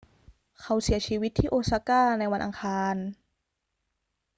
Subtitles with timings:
[0.61, 2.95] เขาเสียชีวิตที่โอซาก้าในวันอังคาร